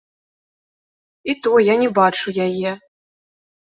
І 1.33 1.37
то 1.43 1.51
я 1.73 1.79
не 1.85 1.89
бачу 2.01 2.27
яе. 2.51 2.71